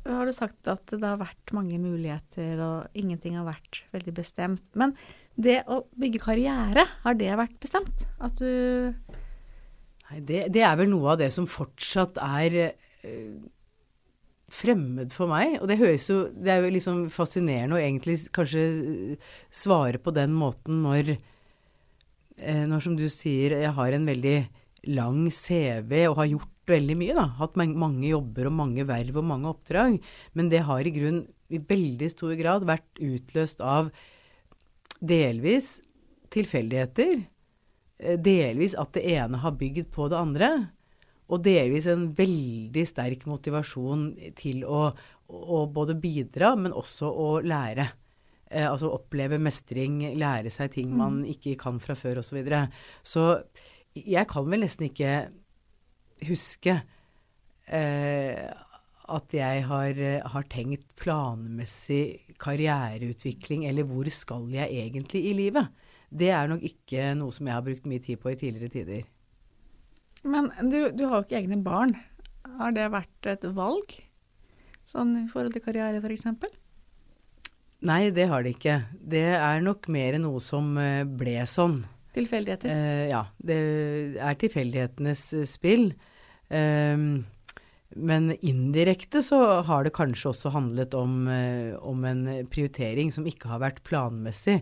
[0.07, 4.63] har du sagt at det har vært mange muligheter, og ingenting har vært veldig bestemt.
[4.75, 4.95] Men
[5.39, 8.07] det å bygge karriere, har det vært bestemt?
[8.21, 8.95] At du
[10.17, 13.39] det, det er vel noe av det som fortsatt er eh,
[14.49, 15.59] fremmed for meg.
[15.61, 20.15] Og det høres jo Det er jo liksom fascinerende å egentlig kanskje eh, svare på
[20.17, 24.39] den måten når eh, Når, som du sier, jeg har en veldig
[24.95, 27.25] lang CV og har gjort veldig mye, da.
[27.41, 29.99] Hatt mange, jobber og mange verv og mange oppdrag.
[30.37, 33.89] Men det har i grunn i veldig stor grad vært utløst av
[35.01, 35.79] delvis
[36.35, 37.25] tilfeldigheter.
[37.99, 40.51] Eh, Delvis at det ene har bygd på det andre.
[41.29, 44.87] Og delvis en veldig sterk motivasjon til å,
[45.29, 47.85] å både bidra, men også å lære.
[48.49, 52.31] Eh, altså oppleve mestring, lære seg ting man ikke kan fra før osv.
[52.31, 52.63] Så, videre.
[53.05, 53.25] så
[53.93, 55.13] jeg kan vel nesten ikke
[56.29, 56.79] huske
[57.69, 58.49] eh,
[59.09, 60.01] at jeg har,
[60.33, 65.69] har tenkt planmessig karriereutvikling, eller hvor skal jeg egentlig i livet?
[66.09, 69.03] Det er nok ikke noe som jeg har brukt mye tid på i tidligere tider.
[70.25, 71.95] Men du, du har jo ikke egne barn.
[72.59, 73.93] Har det vært et valg?
[74.89, 76.27] Sånn i forhold til karriere, f.eks.?
[77.89, 78.81] Nei, det har det ikke.
[78.91, 81.83] Det er nok mer noe som eh, ble sånn.
[82.17, 82.71] Tilfeldigheter?
[82.73, 83.59] Eh, ja, det
[84.19, 85.93] er tilfeldighetenes eh, spill.
[86.49, 87.27] Ehm,
[87.95, 93.53] men indirekte så har det kanskje også handlet om, eh, om en prioritering som ikke
[93.53, 94.59] har vært planmessig,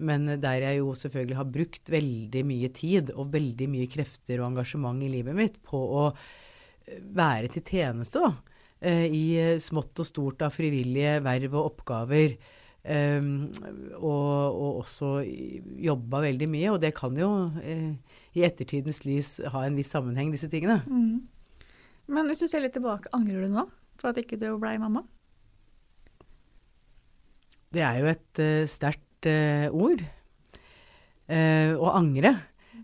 [0.00, 4.50] men der jeg jo selvfølgelig har brukt veldig mye tid og veldig mye krefter og
[4.50, 8.32] engasjement i livet mitt på å eh, være til tjeneste, da.
[8.80, 12.38] eh, I eh, smått og stort av frivillige verv og oppgaver.
[12.80, 13.50] Um,
[13.98, 15.18] og, og også
[15.84, 16.70] jobba veldig mye.
[16.72, 17.28] Og det kan jo
[17.60, 17.92] eh,
[18.32, 20.80] i ettertidens lys ha en viss sammenheng, disse tingene.
[20.88, 21.68] Mm.
[22.10, 23.66] Men hvis du ser litt tilbake, angrer du nå
[24.00, 25.04] for at ikke du blei mamma?
[27.70, 30.00] Det er jo et uh, sterkt eh, ord.
[31.30, 32.34] Eh, å angre.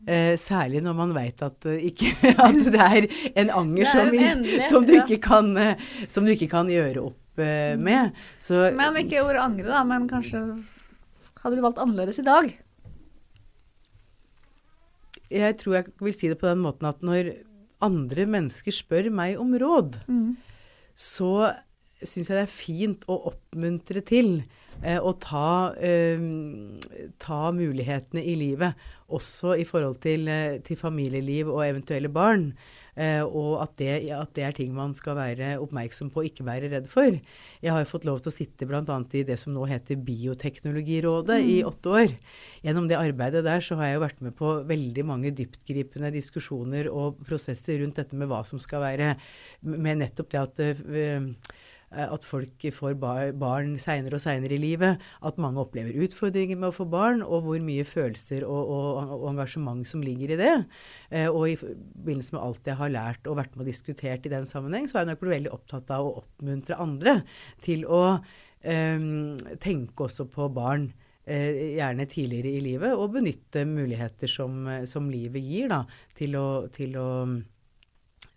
[0.07, 1.72] Eh, særlig når man veit at, uh,
[2.46, 3.07] at det er
[3.42, 5.01] en anger er som, en i- endelig, som, du ja.
[5.03, 5.75] ikke kan, uh,
[6.07, 8.12] som du ikke kan gjøre opp eh, med.
[8.38, 10.44] Så Men ikke ordet angre, da, men kanskje
[11.42, 12.53] hadde du valgt annerledes i dag?
[15.33, 17.33] Jeg tror jeg vil si det på den måten at når
[17.83, 20.37] andre mennesker spør meg om råd, Mm.
[20.94, 21.51] så
[21.99, 24.44] syns jeg det er fint å oppmuntre til
[24.82, 26.18] eh, å ta, eh,
[27.22, 28.74] ta mulighetene i livet,
[29.08, 32.52] også i forhold til, eh, til familieliv og eventuelle barn.
[32.96, 36.46] Eh, og at det, at det er ting man skal være oppmerksom på og ikke
[36.48, 37.18] være redd for.
[37.60, 38.80] Jeg har jo fått lov til å sitte bl.a.
[39.12, 42.14] i det som nå heter Bioteknologirådet i åtte år.
[42.64, 46.88] Gjennom det arbeidet der så har jeg jo vært med på veldig mange dyptgripende diskusjoner
[46.88, 49.14] og prosesser rundt dette med hva som skal være
[49.66, 51.20] Med nettopp det at eh,
[51.94, 55.03] at folk får bar, barn seinere og seinere i livet.
[55.25, 59.29] At mange opplever utfordringer med å få barn, og hvor mye følelser og, og, og
[59.31, 60.55] engasjement som ligger i det.
[61.11, 64.35] Eh, og i forbindelse med alt jeg har lært og vært med og diskutert i
[64.35, 67.18] den sammenheng, så er jeg nok veldig opptatt av å oppmuntre andre
[67.64, 70.90] til å um, tenke også på barn.
[71.27, 75.81] Eh, gjerne tidligere i livet, og benytte muligheter som, som livet gir da,
[76.14, 77.09] til å, til å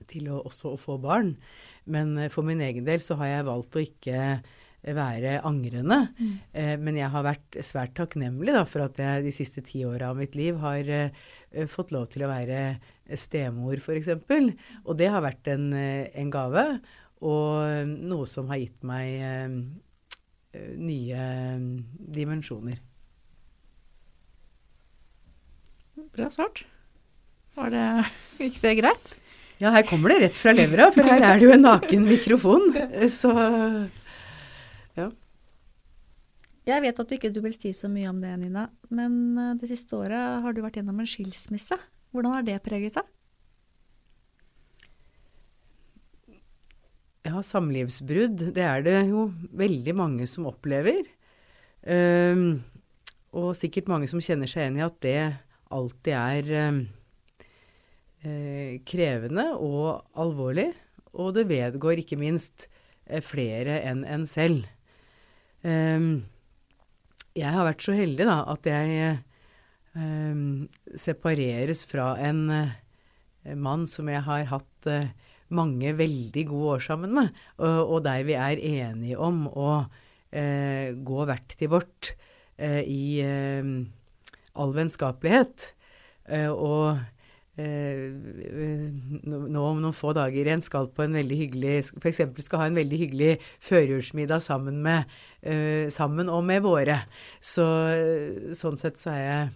[0.10, 1.34] til å også å få barn.
[1.92, 4.24] Men eh, for min egen del så har jeg valgt å ikke
[4.80, 6.00] være angrende.
[6.20, 6.32] Mm.
[6.54, 10.14] Eh, men jeg har vært svært takknemlig da, for at jeg de siste ti åra
[10.14, 11.12] av mitt liv har eh,
[11.68, 12.80] fått lov til å være
[13.20, 14.14] stemor, f.eks.
[14.86, 16.66] Og det har vært en, eh, en gave,
[17.20, 19.58] og noe som har gitt meg eh,
[20.80, 21.24] nye
[22.16, 22.80] dimensjoner.
[26.16, 26.64] Bra svart.
[27.58, 27.88] Var det,
[28.40, 29.18] gikk det greit?
[29.60, 32.70] Ja, her kommer det rett fra levra, for her er det jo en naken mikrofon.
[33.12, 33.32] Så
[34.96, 35.10] ja.
[36.70, 39.72] Jeg vet at du ikke vil si så mye om det, Nina, men eh, det
[39.72, 41.78] siste året har du vært gjennom en skilsmisse.
[42.14, 43.10] Hvordan har det preget deg?
[47.28, 49.28] Ja, samlivsbrudd, det er det jo
[49.60, 51.04] veldig mange som opplever.
[51.84, 52.62] Um,
[53.36, 55.20] og sikkert mange som kjenner seg igjen i at det
[55.70, 56.80] alltid er um,
[58.24, 60.72] eh, krevende og alvorlig.
[61.20, 62.68] Og det vedgår ikke minst
[63.06, 64.68] eh, flere enn en selv.
[65.60, 66.30] Um,
[67.36, 69.18] jeg har vært så heldig da at jeg
[69.92, 72.78] um, separeres fra en uh,
[73.60, 75.10] mann som jeg har hatt uh,
[75.52, 80.88] mange veldig gode år sammen med, og, og der vi er enige om å uh,
[80.96, 82.16] gå hvert til vårt
[82.60, 85.70] i all vennskapelighet.
[86.52, 87.00] og
[87.60, 92.22] nå om noen få dager igjen skal på en veldig hyggelig F.eks.
[92.46, 93.32] skal ha en veldig hyggelig
[93.66, 95.10] førjulsmiddag sammen, med,
[95.44, 97.02] uh, sammen og med våre.
[97.42, 97.66] Så,
[98.56, 99.50] sånn sett så er jeg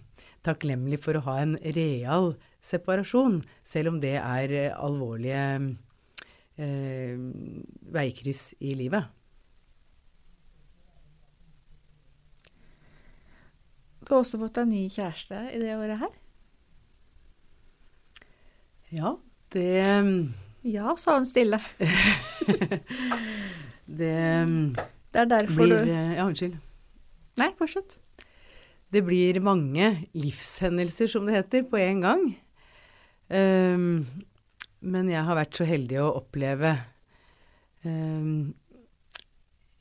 [0.44, 5.44] takknemlig for å ha en real separasjon, selv om det er alvorlige
[6.60, 7.20] eh,
[7.94, 9.08] veikryss i livet.
[14.04, 16.23] Du har også fått deg ny kjæreste i det året her.
[18.94, 19.16] Ja,
[19.52, 19.74] det
[20.64, 21.58] Ja, sa hun stille.
[23.84, 24.14] Det
[25.12, 26.56] Det er derfor blir du Ja, unnskyld.
[27.36, 27.98] Nei, fortsett.
[28.94, 32.22] Det blir mange livshendelser, som det heter, på en gang.
[33.28, 34.06] Um,
[34.80, 36.76] men jeg har vært så heldig å oppleve
[37.82, 38.54] um,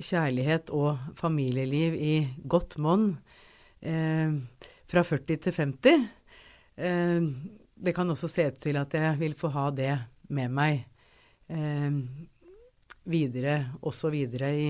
[0.02, 2.15] kjærlighet og familieliv i
[2.49, 3.12] godt monn
[3.86, 4.39] um,
[4.89, 6.08] fra 40 til 50.
[6.82, 7.30] Um,
[7.75, 9.93] det kan også se ut til at jeg vil få ha det
[10.33, 10.86] med meg
[13.03, 14.69] videre, også videre i,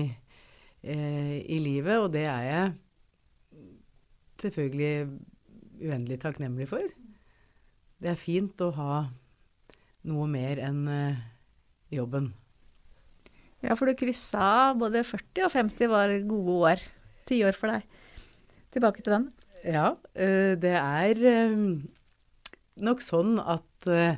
[0.82, 2.72] eh, i livet, og det er jeg
[4.42, 4.94] selvfølgelig
[5.84, 6.86] uendelig takknemlig for.
[8.02, 8.96] Det er fint å ha
[10.04, 11.22] noe mer enn eh,
[11.94, 12.32] jobben.
[13.64, 16.82] Ja, for du kryssa både 40 og 50 var gode år.
[17.24, 17.86] Ti år for deg.
[18.74, 19.30] Tilbake til den.
[19.64, 21.54] Ja, eh, det er eh,
[22.82, 24.16] nok sånn at eh,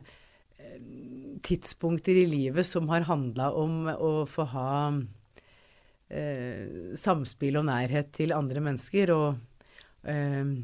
[1.46, 4.70] tidspunkter i livet som har handla om å få ha
[6.08, 10.54] eh, samspill og nærhet til andre mennesker, og eh,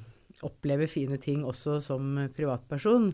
[0.42, 3.12] oppleve fine ting også som privatperson,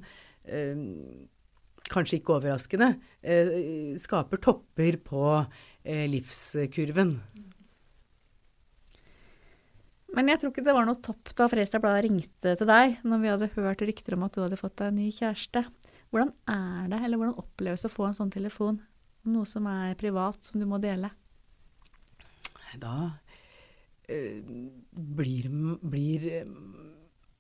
[1.92, 2.86] kanskje ikke overraskende,
[4.00, 5.24] skaper topper på
[6.08, 7.10] livskurven.
[10.18, 13.20] Men jeg tror ikke det var noe topp da Fredrikstad Blad ringte til deg når
[13.22, 15.62] vi hadde hørt rykter om at du hadde fått deg en ny kjæreste.
[16.10, 18.80] Hvordan er det, eller hvordan oppleves det å få en sånn telefon?
[19.30, 21.12] Noe som er privat, som du må dele?
[22.82, 22.96] Da
[24.10, 24.42] øh,
[24.90, 25.48] blir,
[25.86, 26.26] blir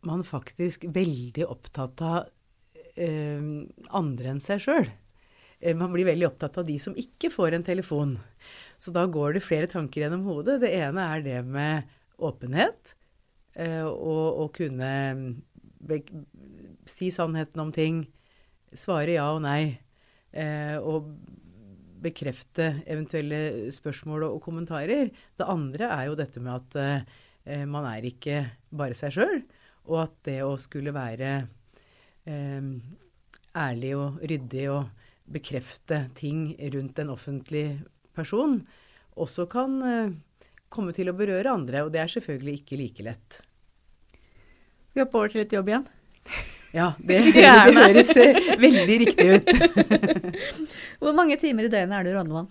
[0.06, 2.30] man faktisk veldig opptatt av
[2.94, 3.50] øh,
[3.98, 4.90] andre enn seg sjøl.
[5.58, 8.18] Eh, man blir veldig opptatt av de som ikke får en telefon.
[8.78, 10.60] Så da går det flere tanker gjennom hodet.
[10.62, 12.94] Det ene er det med åpenhet.
[13.58, 14.90] eh, og, og kunne
[16.88, 18.02] si sannheten om ting,
[18.74, 19.78] svare ja og nei,
[20.32, 21.08] eh, og
[22.02, 25.10] bekrefte eventuelle spørsmål og, kommentarer.
[25.10, 29.42] Det andre er jo dette med at eh, man er ikke bare seg sjøl,
[29.88, 31.38] og at det å skulle være
[33.56, 34.90] ærlig og ryddig og
[35.32, 37.78] bekrefte ting rundt en offentlig
[38.12, 38.58] person,
[39.16, 39.78] også kan
[40.72, 41.84] komme til å berøre andre.
[41.86, 43.40] Og det er selvfølgelig ikke like lett.
[44.92, 45.88] Vi hopper over til litt jobb igjen.
[46.68, 47.48] Ja, det, det
[47.78, 49.46] høres eh, veldig riktig ut.
[51.00, 52.50] Hvor mange timer i døgnet er du rådmann?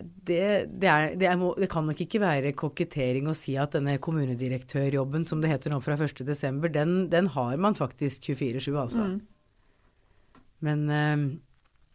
[0.00, 3.98] Det, det, er, det, er, det, kan nok ikke være kokettering å si at denne
[4.02, 9.04] kommunedirektørjobben, som det heter nå fra 1.12., den, den har man faktisk 24-7, altså.
[9.12, 10.40] Mm.
[10.64, 11.26] Men uh,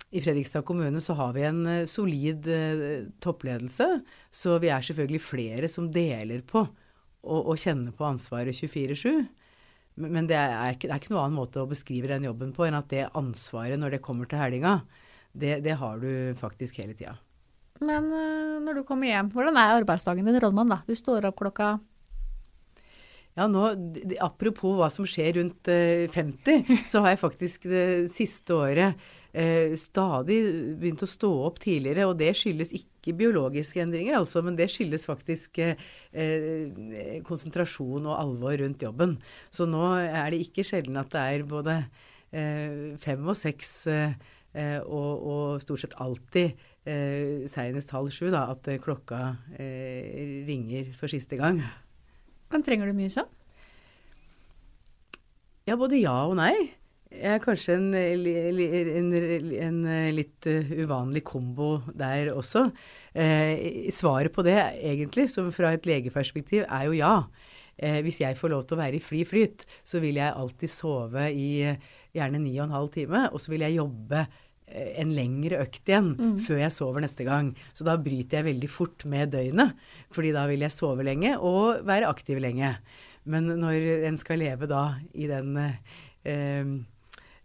[0.09, 3.87] i Fredrikstad kommune så har vi en uh, solid uh, toppledelse,
[4.31, 6.63] så vi er selvfølgelig flere som deler på
[7.27, 9.25] å kjenne på ansvaret 24-7.
[9.99, 12.67] Men det er, ikke, det er, ikke, noen annen måte å beskrive den jobben på
[12.67, 14.77] enn at det ansvaret når det kommer til helga,
[15.33, 17.17] det, det har du faktisk hele tida.
[17.81, 20.71] Men uh, når du kommer hjem, hvordan er arbeidsdagen din rådmann?
[20.71, 20.79] da?
[20.87, 21.75] Du står opp klokka
[23.37, 23.67] ja, nå,
[24.23, 29.73] Apropos hva som skjer rundt uh, 50, så har jeg faktisk det siste året uh,
[29.79, 30.37] stadig
[30.79, 32.07] begynt å stå opp tidligere.
[32.09, 35.61] Og det skyldes ikke biologiske endringer, altså, men det skyldes faktisk
[37.23, 39.13] konsentrasjon og alvor rundt jobben.
[39.53, 41.77] Så nå er det ikke sjelden at det er både
[42.99, 48.79] fem og seks og, og stort sett alltid eh, seinest halv sju da, at eh,
[48.81, 51.61] klokka eh, ringer for siste gang.
[52.51, 53.33] Men trenger du mye søvn?
[55.67, 56.55] Ja, både ja og nei.
[57.07, 59.11] Jeg er kanskje en, en,
[59.63, 59.77] en,
[60.13, 62.65] litt eh, uvanlig kombo der også.
[63.15, 67.13] Eh, svaret på det, egentlig, som fra et legeperspektiv, er jo ja.
[67.77, 70.73] Eh, hvis jeg får lov til å være i fri flyt, så vil jeg alltid
[70.73, 71.47] sove i
[72.17, 74.25] gjerne ni og en halv time, og så vil jeg jobbe
[74.67, 76.33] Eh, en lengre økt igjen mm.
[76.43, 77.53] før jeg sover neste gang.
[77.77, 79.77] Så da bryter jeg veldig fort med døgnet,
[80.13, 82.73] fordi da vil jeg sove lenge og være aktiv lenge.
[83.27, 86.77] Men når en skal leve da i den eh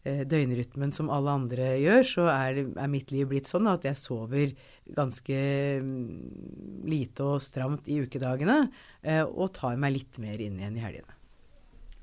[0.03, 4.55] døgnrytmen som alle andre gjør, så er, er mitt liv blitt sånn at jeg sover
[4.96, 5.38] ganske
[5.78, 8.64] mm, lite og stramt i ukedagene,
[9.07, 11.18] eh, og tar meg litt mer inn igjen i helgene.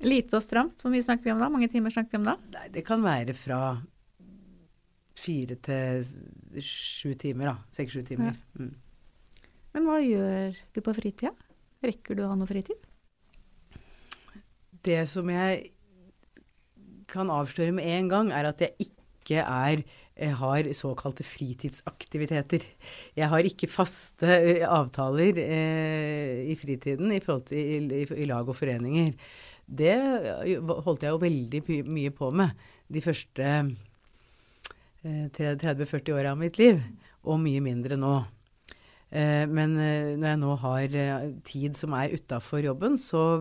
[0.00, 1.50] Lite og stramt, hvor mye snakker vi om da?
[1.52, 2.36] Mange timer snakker vi om da?
[2.54, 3.60] Nei, det kan være fra
[5.20, 7.56] fire til sju timer, da.
[7.76, 8.32] Seks-sju timer.
[8.32, 8.64] Ja.
[8.64, 9.50] Mm.
[9.76, 11.34] Men hva gjør du på fritida?
[11.84, 12.80] Rekker du å ha noe fritid?
[14.80, 15.68] Det som jeg
[17.10, 19.84] kan avsløre med en gang, er at jeg ikke er
[20.20, 22.64] jeg har såkalte fritidsaktiviteter.
[23.16, 28.58] Jeg har ikke faste eh, avtaler eh, i fritiden i, til, i, i, lag og
[28.58, 29.14] foreninger.
[29.64, 29.94] Det
[30.84, 32.52] holdt jeg jo veldig mye på med
[32.92, 33.46] de første
[35.06, 36.82] 30-40 eh, åra av mitt liv,
[37.24, 38.14] og mye mindre nå.
[39.08, 40.98] Eh, men eh, når jeg nå har
[41.48, 43.40] tid som er utafor jobben, så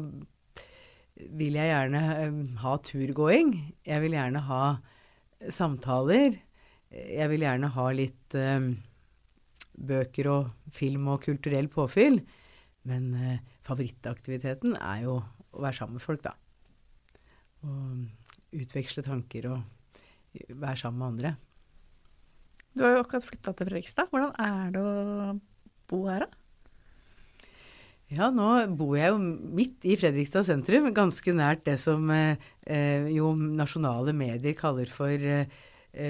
[1.20, 2.02] vil jeg gjerne
[2.64, 3.54] ha turgåing.
[3.88, 4.64] Jeg vil gjerne ha
[5.52, 6.38] samtaler.
[6.90, 8.38] Jeg vil gjerne ha litt
[9.80, 12.22] bøker og film og kulturell påfyll.
[12.88, 13.12] Men
[13.68, 16.34] favorittaktiviteten er jo å være sammen med folk, da.
[17.68, 19.60] Og utveksle tanker og
[20.56, 21.36] være sammen med andre.
[22.74, 24.12] Du har jo akkurat flytta til Fredrikstad.
[24.12, 25.34] Hvordan er det å
[25.90, 26.39] bo her, da?
[28.10, 33.06] Ja, nå bor jeg jo midt i Fredrikstad sentrum, ganske nært det som eh, eh
[33.14, 35.46] jo nasjonale medier kaller for eh,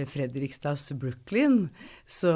[0.07, 1.67] Fredrikstads Brooklyn.
[2.07, 2.31] Så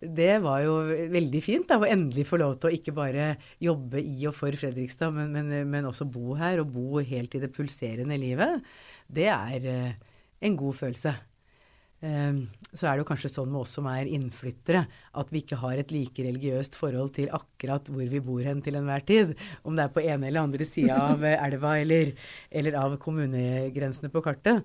[0.00, 0.74] det var jo
[1.14, 3.30] veldig fint da, å endelig få lov til å ikke bare
[3.62, 7.42] jobbe i og for Fredrikstad, men, men, men også bo her, og bo helt i
[7.42, 8.58] det pulserende livet.
[9.06, 9.98] Det er eh,
[10.42, 11.14] en god følelse.
[12.00, 14.86] Ehm, så er det jo kanskje sånn med oss som er innflyttere,
[15.20, 18.78] at vi ikke har et like religiøst forhold til akkurat hvor vi bor hen til
[18.78, 19.34] enhver tid.
[19.68, 22.14] Om det er på ene eller andre sida av elva eller,
[22.48, 24.64] eller, av kommunegrensene på kartet.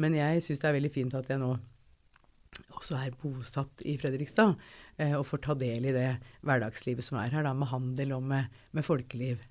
[0.00, 1.52] Men jeg syns det er veldig fint at jeg nå
[2.74, 4.54] også er bosatt i Fredrikstad,
[5.02, 6.08] eh, og får ta del i det
[6.46, 9.42] hverdagslivet som er her, da, med handel og med, med folkeliv.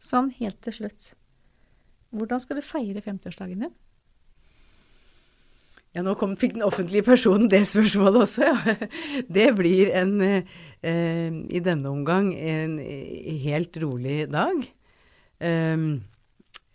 [0.00, 1.10] Sånn helt til slutt.
[2.16, 3.76] Hvordan skal du feire 50-årsdagen din?
[5.90, 8.74] Ja, nå kom, fikk den offentlige personen det spørsmålet også, ja.
[9.26, 14.62] Det blir en, eh, i denne omgang, en helt rolig dag.
[15.42, 15.82] Eh,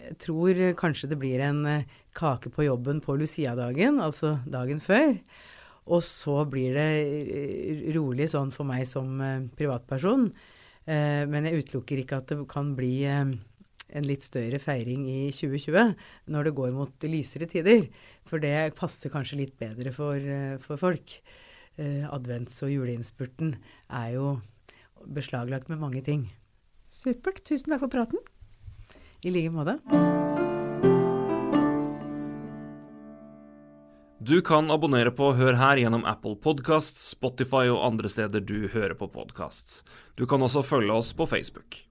[0.05, 5.15] jeg tror kanskje det blir en eh, kake på jobben på Lucia-dagen, altså dagen før.
[5.85, 6.89] Og så blir det
[7.39, 10.27] eh, rolig sånn for meg som eh, privatperson.
[10.85, 13.31] Eh, men jeg utelukker ikke at det kan bli eh,
[13.95, 15.93] en litt større feiring i 2020
[16.33, 17.85] når det går mot lysere tider.
[18.25, 21.21] For det passer kanskje litt bedre for, eh, for folk.
[21.77, 23.57] Eh, advents- og juleinnspurten
[23.89, 24.41] er jo
[25.05, 26.31] beslaglagt med mange ting.
[26.87, 27.43] Supert.
[27.43, 28.17] Tusen takk for praten.
[29.25, 29.79] I like måte.
[34.25, 38.95] Du kan abonnere på Hør her gjennom Apple Podcasts, Spotify og andre steder du hører
[38.97, 39.83] på podcasts.
[40.17, 41.85] Du kan også følge oss på Facebook.